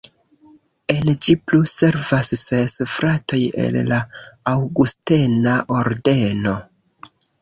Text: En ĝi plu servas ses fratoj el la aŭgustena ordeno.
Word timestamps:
En 0.93 1.09
ĝi 1.25 1.33
plu 1.49 1.59
servas 1.71 2.31
ses 2.43 2.77
fratoj 2.93 3.41
el 3.67 3.77
la 3.91 3.99
aŭgustena 4.55 5.55
ordeno. 5.81 6.57